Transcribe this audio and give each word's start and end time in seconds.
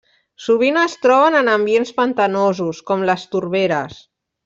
Sovint 0.45 0.79
es 0.83 0.95
troben 1.03 1.37
en 1.43 1.51
ambients 1.57 1.93
pantanosos 2.01 2.83
com 2.91 3.05
les 3.11 3.31
torberes. 3.37 4.05